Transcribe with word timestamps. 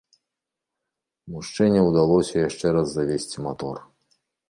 Мужчыне 1.35 1.79
ўдалося 1.89 2.35
яшчэ 2.49 2.67
раз 2.79 2.87
завесці 2.99 3.37
матор. 3.49 3.77